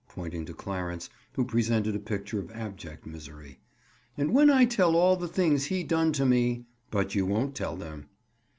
Pointing 0.09 0.45
to 0.47 0.53
Clarence 0.55 1.11
who 1.33 1.45
presented 1.45 1.95
a 1.95 1.99
picture 1.99 2.39
of 2.39 2.49
abject 2.53 3.05
misery. 3.05 3.59
"And 4.17 4.33
when 4.33 4.49
I 4.49 4.65
tell 4.65 4.95
all 4.95 5.15
the 5.15 5.27
things 5.27 5.65
he 5.65 5.83
done 5.83 6.11
to 6.13 6.25
me—" 6.25 6.65
"But 6.89 7.13
you 7.13 7.27
won't 7.27 7.53
tell 7.53 7.75
them." 7.75 8.09